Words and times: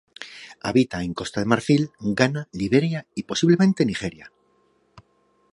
Habita 0.69 0.97
en 1.03 1.13
Costa 1.19 1.41
de 1.41 1.45
Marfil, 1.51 1.91
Ghana, 1.99 2.49
Liberia 2.53 3.05
y 3.13 3.21
posiblemente 3.21 3.85
Nigeria. 3.85 4.31